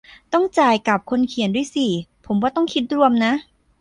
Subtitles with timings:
[0.33, 1.85] ต้องจ่ายกลับคนเขียนด้วยสิ
[2.25, 3.33] ผมว่าต้องคิดรวมนะ